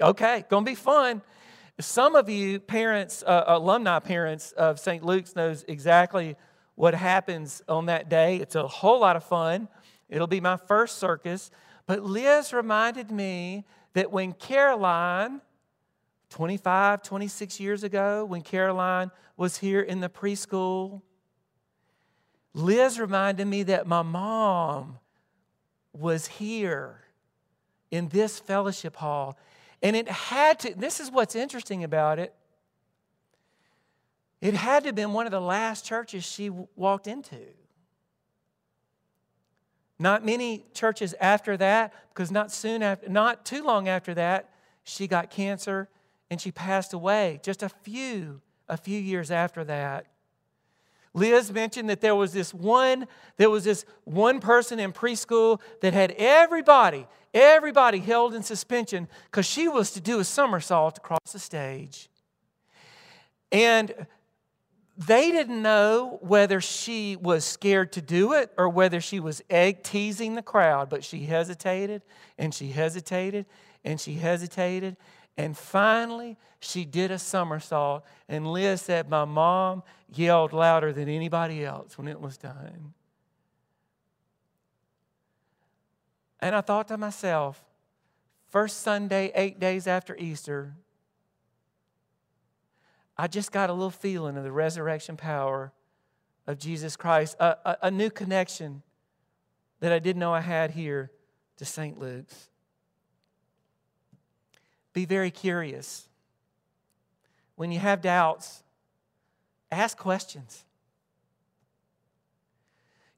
Okay, 0.00 0.44
gonna 0.48 0.64
be 0.64 0.74
fun. 0.74 1.22
Some 1.80 2.14
of 2.14 2.28
you 2.28 2.60
parents, 2.60 3.22
uh, 3.26 3.44
alumni 3.46 3.98
parents 3.98 4.52
of 4.52 4.78
St. 4.80 5.04
Luke's, 5.04 5.36
knows 5.36 5.64
exactly 5.68 6.36
what 6.74 6.94
happens 6.94 7.62
on 7.68 7.86
that 7.86 8.08
day. 8.08 8.36
It's 8.36 8.54
a 8.54 8.66
whole 8.66 9.00
lot 9.00 9.16
of 9.16 9.24
fun. 9.24 9.68
It'll 10.08 10.26
be 10.26 10.40
my 10.40 10.56
first 10.56 10.98
circus. 10.98 11.50
But 11.86 12.02
Liz 12.02 12.52
reminded 12.52 13.10
me 13.10 13.64
that 13.94 14.12
when 14.12 14.32
Caroline, 14.32 15.40
25, 16.30 17.02
26 17.02 17.60
years 17.60 17.82
ago, 17.82 18.24
when 18.24 18.42
Caroline 18.42 19.10
was 19.36 19.58
here 19.58 19.80
in 19.80 20.00
the 20.00 20.08
preschool, 20.08 21.02
Liz 22.54 22.98
reminded 22.98 23.46
me 23.46 23.62
that 23.64 23.86
my 23.86 24.02
mom 24.02 24.98
was 25.92 26.26
here 26.26 27.00
in 27.90 28.08
this 28.08 28.38
fellowship 28.38 28.96
hall. 28.96 29.38
And 29.82 29.94
it 29.94 30.08
had 30.08 30.58
to, 30.60 30.74
this 30.74 31.00
is 31.00 31.10
what's 31.10 31.34
interesting 31.34 31.84
about 31.84 32.18
it. 32.18 32.34
It 34.40 34.54
had 34.54 34.84
to 34.84 34.88
have 34.88 34.94
been 34.94 35.12
one 35.12 35.26
of 35.26 35.32
the 35.32 35.40
last 35.40 35.84
churches 35.84 36.24
she 36.24 36.50
walked 36.76 37.06
into. 37.06 37.38
Not 39.98 40.24
many 40.24 40.64
churches 40.74 41.14
after 41.20 41.56
that, 41.56 41.92
because 42.10 42.30
not 42.30 42.52
soon 42.52 42.82
after, 42.82 43.08
not 43.08 43.44
too 43.44 43.64
long 43.64 43.88
after 43.88 44.14
that, 44.14 44.50
she 44.84 45.08
got 45.08 45.30
cancer 45.30 45.88
and 46.30 46.40
she 46.40 46.52
passed 46.52 46.92
away. 46.92 47.40
Just 47.42 47.64
a 47.64 47.68
few, 47.68 48.40
a 48.68 48.76
few 48.76 48.98
years 48.98 49.32
after 49.32 49.64
that. 49.64 50.06
Liz 51.14 51.52
mentioned 51.52 51.88
that 51.90 52.00
there 52.00 52.14
was 52.14 52.32
this 52.32 52.52
one, 52.52 53.06
there 53.36 53.50
was 53.50 53.64
this 53.64 53.84
one 54.04 54.40
person 54.40 54.78
in 54.78 54.92
preschool 54.92 55.60
that 55.80 55.94
had 55.94 56.12
everybody, 56.12 57.06
everybody 57.34 57.98
held 57.98 58.34
in 58.34 58.42
suspension 58.42 59.08
because 59.26 59.46
she 59.46 59.68
was 59.68 59.90
to 59.92 60.00
do 60.00 60.20
a 60.20 60.24
somersault 60.24 60.98
across 60.98 61.32
the 61.32 61.38
stage. 61.38 62.08
And 63.50 64.06
they 64.98 65.30
didn't 65.30 65.62
know 65.62 66.18
whether 66.22 66.60
she 66.60 67.16
was 67.16 67.44
scared 67.44 67.92
to 67.92 68.02
do 68.02 68.32
it 68.32 68.52
or 68.58 68.68
whether 68.68 69.00
she 69.00 69.20
was 69.20 69.40
egg 69.48 69.84
teasing 69.84 70.34
the 70.34 70.42
crowd, 70.42 70.90
but 70.90 71.04
she 71.04 71.20
hesitated 71.20 72.02
and 72.36 72.52
she 72.52 72.72
hesitated 72.72 73.46
and 73.84 74.00
she 74.00 74.14
hesitated. 74.14 74.96
And 75.38 75.56
finally, 75.56 76.36
she 76.58 76.84
did 76.84 77.12
a 77.12 77.18
somersault. 77.18 78.04
And 78.28 78.52
Liz 78.52 78.82
said, 78.82 79.08
My 79.08 79.24
mom 79.24 79.84
yelled 80.12 80.52
louder 80.52 80.92
than 80.92 81.08
anybody 81.08 81.64
else 81.64 81.96
when 81.96 82.08
it 82.08 82.20
was 82.20 82.36
done. 82.36 82.92
And 86.40 86.56
I 86.56 86.60
thought 86.60 86.88
to 86.88 86.98
myself, 86.98 87.64
first 88.48 88.80
Sunday, 88.80 89.30
eight 89.36 89.60
days 89.60 89.86
after 89.86 90.16
Easter, 90.16 90.74
I 93.16 93.28
just 93.28 93.52
got 93.52 93.70
a 93.70 93.72
little 93.72 93.90
feeling 93.90 94.36
of 94.36 94.42
the 94.42 94.52
resurrection 94.52 95.16
power 95.16 95.72
of 96.48 96.58
Jesus 96.58 96.96
Christ, 96.96 97.36
a, 97.38 97.56
a, 97.64 97.76
a 97.82 97.90
new 97.92 98.10
connection 98.10 98.82
that 99.78 99.92
I 99.92 100.00
didn't 100.00 100.18
know 100.18 100.34
I 100.34 100.40
had 100.40 100.72
here 100.72 101.12
to 101.58 101.64
St. 101.64 101.98
Luke's. 101.98 102.50
Be 104.98 105.04
very 105.04 105.30
curious. 105.30 106.08
When 107.54 107.70
you 107.70 107.78
have 107.78 108.00
doubts, 108.00 108.64
ask 109.70 109.96
questions. 109.96 110.64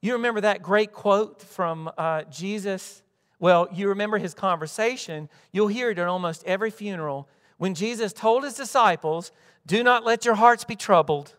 You 0.02 0.12
remember 0.12 0.42
that 0.42 0.62
great 0.62 0.92
quote 0.92 1.40
from 1.40 1.90
uh, 1.96 2.24
Jesus? 2.24 3.02
Well, 3.38 3.66
you 3.72 3.88
remember 3.88 4.18
his 4.18 4.34
conversation. 4.34 5.30
You'll 5.52 5.68
hear 5.68 5.88
it 5.88 5.98
at 5.98 6.06
almost 6.06 6.44
every 6.44 6.70
funeral 6.70 7.30
when 7.56 7.74
Jesus 7.74 8.12
told 8.12 8.44
his 8.44 8.52
disciples, 8.52 9.32
Do 9.64 9.82
not 9.82 10.04
let 10.04 10.26
your 10.26 10.34
hearts 10.34 10.64
be 10.64 10.76
troubled. 10.76 11.34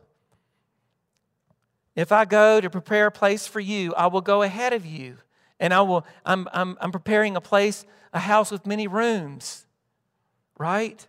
If 1.95 2.11
I 2.11 2.25
go 2.25 2.59
to 2.59 2.69
prepare 2.71 3.05
a 3.05 3.11
place 3.11 3.45
for 3.45 3.59
you, 3.59 3.93
I 3.93 4.07
will 4.07 4.21
go 4.21 4.41
ahead 4.41 4.73
of 4.73 4.87
you. 4.87 5.17
And 5.59 5.71
I 5.71 5.81
will, 5.81 6.03
I'm, 6.25 6.47
I'm, 6.51 6.79
I'm 6.81 6.91
preparing 6.91 7.35
a 7.35 7.41
place, 7.41 7.85
a 8.11 8.17
house 8.17 8.49
with 8.49 8.65
many 8.65 8.87
rooms, 8.87 9.67
right? 10.61 11.05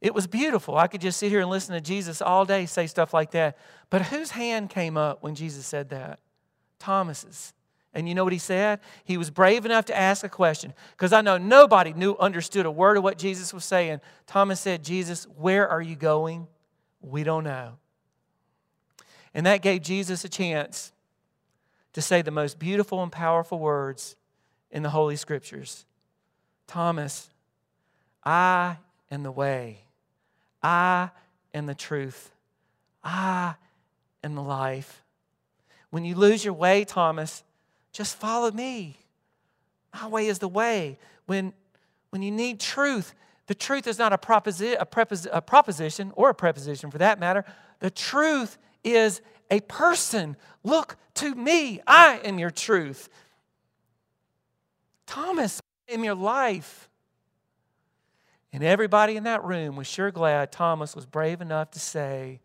It 0.00 0.14
was 0.14 0.26
beautiful. 0.26 0.76
I 0.76 0.88
could 0.88 1.00
just 1.00 1.18
sit 1.18 1.30
here 1.30 1.40
and 1.40 1.48
listen 1.48 1.74
to 1.74 1.80
Jesus 1.80 2.20
all 2.20 2.44
day 2.44 2.66
say 2.66 2.88
stuff 2.88 3.14
like 3.14 3.30
that. 3.30 3.56
But 3.88 4.02
whose 4.02 4.32
hand 4.32 4.68
came 4.68 4.96
up 4.96 5.22
when 5.22 5.36
Jesus 5.36 5.64
said 5.64 5.90
that? 5.90 6.18
Thomas's. 6.80 7.54
And 7.94 8.08
you 8.08 8.14
know 8.14 8.24
what 8.24 8.32
he 8.32 8.38
said? 8.38 8.80
He 9.04 9.16
was 9.16 9.30
brave 9.30 9.64
enough 9.64 9.84
to 9.86 9.96
ask 9.96 10.24
a 10.24 10.28
question 10.28 10.72
because 10.92 11.12
I 11.12 11.20
know 11.20 11.38
nobody 11.38 11.92
knew 11.92 12.16
understood 12.16 12.66
a 12.66 12.70
word 12.70 12.96
of 12.96 13.04
what 13.04 13.18
Jesus 13.18 13.54
was 13.54 13.64
saying. 13.64 14.00
Thomas 14.26 14.60
said, 14.60 14.82
"Jesus, 14.82 15.24
where 15.36 15.68
are 15.68 15.82
you 15.82 15.94
going? 15.94 16.48
We 17.00 17.22
don't 17.22 17.44
know." 17.44 17.78
And 19.34 19.46
that 19.46 19.62
gave 19.62 19.82
Jesus 19.82 20.24
a 20.24 20.28
chance 20.28 20.92
to 21.92 22.02
say 22.02 22.22
the 22.22 22.30
most 22.30 22.58
beautiful 22.58 23.02
and 23.02 23.12
powerful 23.12 23.58
words 23.58 24.16
in 24.70 24.82
the 24.82 24.90
Holy 24.90 25.16
Scriptures. 25.16 25.84
Thomas, 26.66 27.30
I 28.24 28.78
am 29.10 29.22
the 29.22 29.30
way. 29.30 29.80
I 30.62 31.10
am 31.52 31.66
the 31.66 31.74
truth. 31.74 32.30
I 33.02 33.54
am 34.22 34.34
the 34.34 34.42
life. 34.42 35.02
When 35.90 36.04
you 36.04 36.14
lose 36.14 36.44
your 36.44 36.54
way, 36.54 36.84
Thomas, 36.84 37.42
just 37.92 38.16
follow 38.16 38.50
me. 38.50 38.96
My 39.92 40.06
way 40.08 40.26
is 40.26 40.38
the 40.38 40.48
way. 40.48 40.98
When, 41.26 41.52
when 42.10 42.22
you 42.22 42.30
need 42.30 42.60
truth, 42.60 43.14
the 43.46 43.54
truth 43.54 43.86
is 43.86 43.98
not 43.98 44.12
a, 44.12 44.18
proposi- 44.18 44.76
a, 44.78 44.86
preposi- 44.86 45.28
a 45.32 45.42
proposition 45.42 46.12
or 46.14 46.30
a 46.30 46.34
preposition 46.34 46.90
for 46.90 46.98
that 46.98 47.18
matter. 47.18 47.44
The 47.80 47.90
truth 47.90 48.56
is 48.84 49.20
a 49.50 49.60
person. 49.60 50.36
Look 50.64 50.96
to 51.14 51.34
me. 51.34 51.80
I 51.86 52.20
am 52.24 52.38
your 52.38 52.50
truth. 52.50 53.08
Thomas, 55.06 55.60
I 55.90 55.94
am 55.94 56.04
your 56.04 56.14
life. 56.14 56.88
And 58.52 58.62
everybody 58.62 59.16
in 59.16 59.24
that 59.24 59.42
room 59.44 59.76
was 59.76 59.86
sure 59.86 60.10
glad 60.10 60.52
Thomas 60.52 60.94
was 60.94 61.06
brave 61.06 61.40
enough 61.40 61.70
to 61.72 61.80
say, 61.80 62.40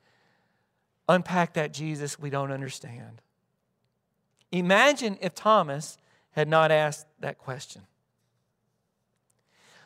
Unpack 1.10 1.54
that 1.54 1.74
Jesus 1.74 2.20
we 2.20 2.30
don't 2.30 2.52
understand. 2.52 3.22
Imagine 4.52 5.18
if 5.22 5.34
Thomas 5.34 5.98
had 6.32 6.48
not 6.48 6.72
asked 6.72 7.08
that 7.20 7.38
question. 7.38 7.84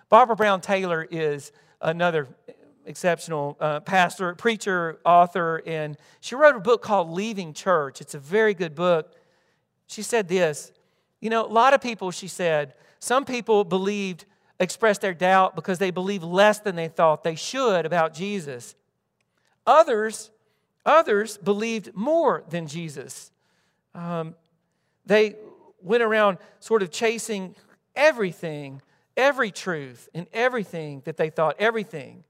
Barbara 0.09 0.35
Brown 0.35 0.61
Taylor 0.61 1.07
is 1.09 1.51
another 1.79 2.27
exceptional 2.85 3.55
uh, 3.59 3.79
pastor, 3.79 4.35
preacher, 4.35 4.99
author, 5.05 5.61
and 5.65 5.97
she 6.19 6.35
wrote 6.35 6.55
a 6.55 6.59
book 6.59 6.81
called 6.81 7.09
Leaving 7.09 7.53
Church. 7.53 8.01
It's 8.01 8.13
a 8.13 8.19
very 8.19 8.53
good 8.53 8.75
book. 8.75 9.13
She 9.87 10.01
said 10.01 10.27
this 10.27 10.71
You 11.19 11.29
know, 11.29 11.45
a 11.45 11.47
lot 11.47 11.73
of 11.73 11.81
people, 11.81 12.11
she 12.11 12.27
said, 12.27 12.73
some 12.99 13.25
people 13.25 13.63
believed, 13.63 14.25
expressed 14.61 15.01
their 15.01 15.13
doubt 15.13 15.55
because 15.55 15.79
they 15.79 15.91
believed 15.91 16.23
less 16.23 16.59
than 16.59 16.75
they 16.75 16.87
thought 16.87 17.23
they 17.23 17.35
should 17.35 17.85
about 17.85 18.13
Jesus. 18.13 18.75
Others, 19.65 20.31
others 20.85 21.37
believed 21.37 21.93
more 21.95 22.43
than 22.47 22.67
Jesus. 22.67 23.31
Um, 23.95 24.35
they 25.05 25.35
went 25.81 26.03
around 26.03 26.37
sort 26.59 26.83
of 26.83 26.91
chasing 26.91 27.55
everything, 27.95 28.81
every 29.17 29.51
truth, 29.51 30.07
and 30.13 30.27
everything 30.31 31.01
that 31.05 31.17
they 31.17 31.31
thought, 31.31 31.55
everything. 31.59 32.23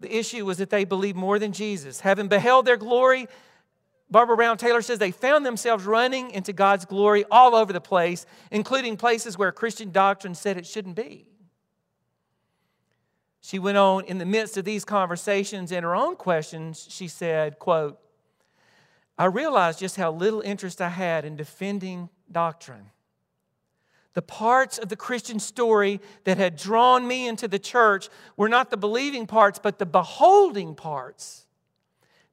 The 0.00 0.14
issue 0.14 0.44
was 0.44 0.58
that 0.58 0.70
they 0.70 0.84
believed 0.84 1.16
more 1.16 1.38
than 1.38 1.52
Jesus. 1.52 2.00
Having 2.00 2.28
beheld 2.28 2.66
their 2.66 2.76
glory, 2.76 3.28
Barbara 4.10 4.36
Brown 4.36 4.58
Taylor 4.58 4.82
says 4.82 4.98
they 4.98 5.12
found 5.12 5.46
themselves 5.46 5.84
running 5.84 6.32
into 6.32 6.52
God's 6.52 6.84
glory 6.84 7.24
all 7.30 7.54
over 7.54 7.72
the 7.72 7.80
place, 7.80 8.26
including 8.50 8.96
places 8.96 9.38
where 9.38 9.52
Christian 9.52 9.92
doctrine 9.92 10.34
said 10.34 10.56
it 10.56 10.66
shouldn't 10.66 10.96
be. 10.96 11.28
She 13.44 13.58
went 13.58 13.76
on 13.76 14.06
in 14.06 14.16
the 14.16 14.24
midst 14.24 14.56
of 14.56 14.64
these 14.64 14.86
conversations 14.86 15.70
and 15.70 15.84
her 15.84 15.94
own 15.94 16.16
questions, 16.16 16.86
she 16.88 17.08
said, 17.08 17.58
quote, 17.58 18.00
I 19.18 19.26
realized 19.26 19.80
just 19.80 19.96
how 19.96 20.12
little 20.12 20.40
interest 20.40 20.80
I 20.80 20.88
had 20.88 21.26
in 21.26 21.36
defending 21.36 22.08
doctrine. 22.32 22.86
The 24.14 24.22
parts 24.22 24.78
of 24.78 24.88
the 24.88 24.96
Christian 24.96 25.38
story 25.38 26.00
that 26.24 26.38
had 26.38 26.56
drawn 26.56 27.06
me 27.06 27.28
into 27.28 27.46
the 27.46 27.58
church 27.58 28.08
were 28.38 28.48
not 28.48 28.70
the 28.70 28.78
believing 28.78 29.26
parts, 29.26 29.58
but 29.58 29.78
the 29.78 29.84
beholding 29.84 30.74
parts. 30.74 31.44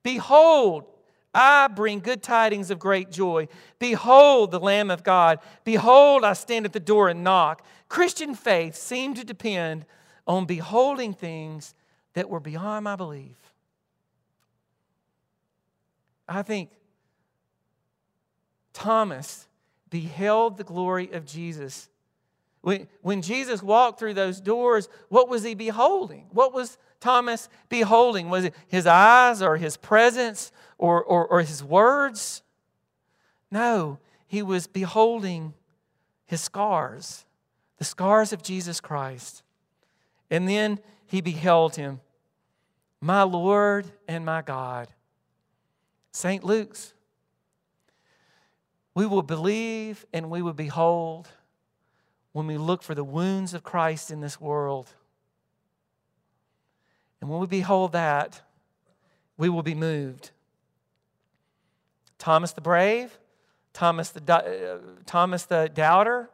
Behold, 0.04 0.86
I 1.34 1.68
bring 1.68 2.00
good 2.00 2.24
tidings 2.24 2.72
of 2.72 2.80
great 2.80 3.12
joy. 3.12 3.50
Behold, 3.80 4.52
the 4.52 4.62
Lamb 4.62 4.90
of 4.90 5.04
God. 5.04 5.40
Behold, 5.66 6.24
I 6.24 6.32
stand 6.32 6.66
at 6.66 6.72
the 6.72 6.80
door 6.80 7.10
and 7.10 7.22
knock. 7.22 7.66
Christian 7.90 8.34
faith 8.34 8.78
seemed 8.78 9.18
to 9.18 9.26
depend 9.26 9.86
on 10.28 10.46
beholding 10.46 11.14
things 11.14 11.74
that 12.14 12.30
were 12.30 12.40
beyond 12.40 12.84
my 12.84 12.96
belief. 12.96 13.38
I 16.28 16.44
think 16.44 16.70
Thomas 18.74 19.48
beheld 19.90 20.58
the 20.58 20.64
glory 20.64 21.12
of 21.12 21.26
Jesus. 21.26 21.90
When, 22.62 22.88
when 23.02 23.22
Jesus 23.22 23.62
walked 23.62 24.00
through 24.00 24.14
those 24.14 24.40
doors, 24.40 24.88
what 25.10 25.28
was 25.28 25.44
he 25.44 25.56
beholding? 25.56 26.28
What 26.32 26.54
was 26.54 26.78
Thomas 27.00 27.50
beholding? 27.70 28.30
Was 28.30 28.46
it 28.46 28.56
his 28.68 28.88
eyes 28.88 29.42
or 29.42 29.58
his 29.58 29.76
presence 29.78 30.52
or, 30.78 31.04
or, 31.04 31.28
or 31.28 31.42
his 31.42 31.64
words? 31.64 32.44
No, 33.52 34.00
he 34.28 34.42
was 34.42 34.68
beholding 34.68 35.54
his 36.26 36.40
scars, 36.40 37.26
the 37.78 37.84
scars 37.84 38.32
of 38.32 38.42
Jesus 38.42 38.80
Christ. 38.80 39.44
And 40.32 40.48
then 40.48 40.80
he 41.06 41.22
beheld 41.22 41.76
him, 41.76 42.00
my 43.02 43.24
Lord 43.24 43.86
and 44.08 44.26
my 44.26 44.42
God. 44.42 44.88
St. 46.12 46.44
Luke's. 46.44 46.94
We 48.94 49.06
will 49.06 49.22
believe 49.22 50.06
and 50.14 50.30
we 50.30 50.42
will 50.42 50.54
behold 50.54 51.30
when 52.32 52.48
we 52.48 52.58
look 52.58 52.82
for 52.82 52.96
the 52.96 53.04
wounds 53.04 53.54
of 53.54 53.64
Christ 53.64 54.10
in 54.10 54.22
this 54.22 54.40
world. 54.40 54.90
And 57.20 57.30
when 57.30 57.40
we 57.40 57.48
behold 57.48 57.92
that, 57.92 58.42
we 59.38 59.50
will 59.50 59.64
be 59.64 59.76
moved. 59.76 60.32
Thomas 62.18 62.52
the 62.52 62.62
brave, 62.62 63.18
Thomas 63.74 64.10
the, 64.10 64.34
uh, 64.34 64.78
Thomas 65.06 65.44
the 65.46 65.70
doubter, 65.74 66.30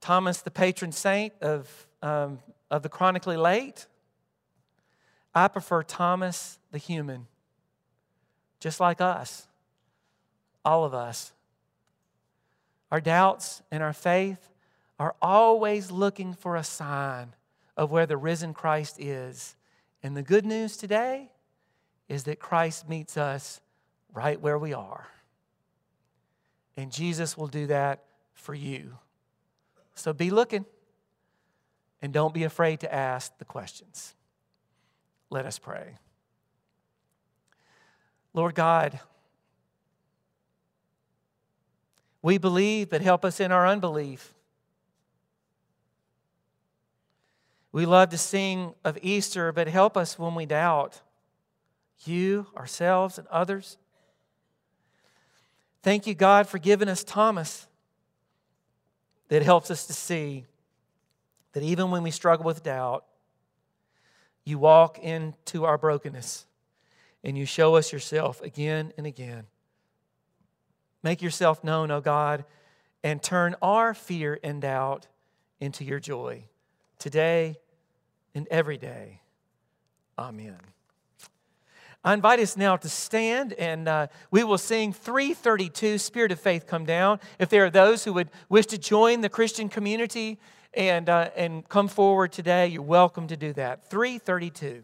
Thomas 0.00 0.40
the 0.40 0.50
patron 0.50 0.92
saint 0.92 1.32
of, 1.40 1.86
um, 2.02 2.38
of 2.70 2.82
the 2.82 2.88
chronically 2.88 3.36
late. 3.36 3.86
I 5.34 5.48
prefer 5.48 5.82
Thomas 5.82 6.58
the 6.72 6.78
human 6.78 7.26
just 8.60 8.80
like 8.80 9.00
us, 9.00 9.46
all 10.64 10.84
of 10.84 10.94
us. 10.94 11.32
Our 12.90 13.00
doubts 13.00 13.62
and 13.70 13.82
our 13.82 13.92
faith 13.92 14.48
are 14.98 15.14
always 15.20 15.90
looking 15.90 16.32
for 16.32 16.56
a 16.56 16.64
sign 16.64 17.34
of 17.76 17.90
where 17.90 18.06
the 18.06 18.16
risen 18.16 18.54
Christ 18.54 18.98
is. 18.98 19.56
And 20.02 20.16
the 20.16 20.22
good 20.22 20.46
news 20.46 20.76
today 20.76 21.30
is 22.08 22.24
that 22.24 22.38
Christ 22.38 22.88
meets 22.88 23.16
us 23.16 23.60
right 24.12 24.40
where 24.40 24.58
we 24.58 24.72
are. 24.72 25.06
And 26.76 26.90
Jesus 26.90 27.36
will 27.36 27.48
do 27.48 27.66
that 27.66 28.04
for 28.34 28.54
you. 28.54 28.98
So 29.94 30.12
be 30.12 30.30
looking 30.30 30.64
and 32.02 32.12
don't 32.12 32.34
be 32.34 32.44
afraid 32.44 32.80
to 32.80 32.94
ask 32.94 33.36
the 33.38 33.44
questions. 33.44 34.14
Let 35.30 35.46
us 35.46 35.58
pray. 35.58 35.96
Lord 38.32 38.54
God, 38.54 39.00
we 42.22 42.38
believe, 42.38 42.90
but 42.90 43.00
help 43.00 43.24
us 43.24 43.40
in 43.40 43.50
our 43.52 43.66
unbelief. 43.66 44.34
We 47.72 47.86
love 47.86 48.10
to 48.10 48.18
sing 48.18 48.74
of 48.84 48.98
Easter, 49.02 49.52
but 49.52 49.68
help 49.68 49.96
us 49.96 50.18
when 50.18 50.34
we 50.34 50.46
doubt 50.46 51.00
you, 52.04 52.46
ourselves, 52.56 53.18
and 53.18 53.26
others. 53.28 53.76
Thank 55.82 56.06
you, 56.06 56.14
God, 56.14 56.48
for 56.48 56.58
giving 56.58 56.88
us 56.88 57.04
Thomas 57.04 57.66
that 59.28 59.42
helps 59.42 59.70
us 59.70 59.86
to 59.86 59.92
see 59.92 60.46
that 61.56 61.62
even 61.62 61.90
when 61.90 62.02
we 62.02 62.10
struggle 62.10 62.44
with 62.44 62.62
doubt, 62.62 63.06
you 64.44 64.58
walk 64.58 64.98
into 64.98 65.64
our 65.64 65.78
brokenness 65.78 66.44
and 67.24 67.38
you 67.38 67.46
show 67.46 67.76
us 67.76 67.94
yourself 67.94 68.42
again 68.42 68.92
and 68.98 69.06
again. 69.06 69.44
Make 71.02 71.22
yourself 71.22 71.64
known, 71.64 71.90
O 71.90 72.02
God, 72.02 72.44
and 73.02 73.22
turn 73.22 73.56
our 73.62 73.94
fear 73.94 74.38
and 74.44 74.60
doubt 74.60 75.06
into 75.58 75.82
your 75.82 75.98
joy 75.98 76.44
today 76.98 77.56
and 78.34 78.46
every 78.48 78.76
day. 78.76 79.22
Amen. 80.18 80.58
I 82.04 82.12
invite 82.12 82.38
us 82.38 82.54
now 82.58 82.76
to 82.76 82.88
stand 82.90 83.54
and 83.54 83.88
uh, 83.88 84.08
we 84.30 84.44
will 84.44 84.58
sing 84.58 84.92
332 84.92 85.96
Spirit 85.96 86.32
of 86.32 86.38
Faith 86.38 86.66
Come 86.66 86.84
Down. 86.84 87.18
If 87.38 87.48
there 87.48 87.64
are 87.64 87.70
those 87.70 88.04
who 88.04 88.12
would 88.12 88.28
wish 88.50 88.66
to 88.66 88.76
join 88.76 89.22
the 89.22 89.30
Christian 89.30 89.70
community 89.70 90.38
and, 90.76 91.08
uh, 91.08 91.30
and 91.34 91.68
come 91.68 91.88
forward 91.88 92.32
today, 92.32 92.68
you're 92.68 92.82
welcome 92.82 93.26
to 93.28 93.36
do 93.36 93.52
that. 93.54 93.88
332. 93.88 94.82